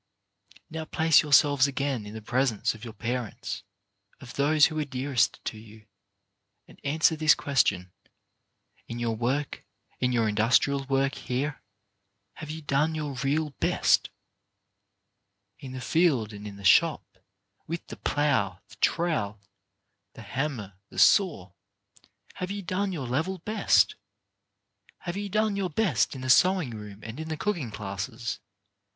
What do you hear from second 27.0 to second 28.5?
and in the cooking classes?